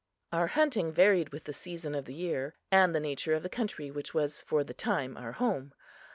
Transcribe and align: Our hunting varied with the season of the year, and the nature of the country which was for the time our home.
Our 0.31 0.47
hunting 0.47 0.91
varied 0.91 1.29
with 1.29 1.43
the 1.43 1.53
season 1.53 1.93
of 1.93 2.05
the 2.05 2.15
year, 2.15 2.55
and 2.71 2.95
the 2.95 2.99
nature 2.99 3.35
of 3.35 3.43
the 3.43 3.49
country 3.49 3.91
which 3.91 4.15
was 4.15 4.41
for 4.41 4.63
the 4.63 4.73
time 4.73 5.15
our 5.15 5.33
home. 5.33 5.75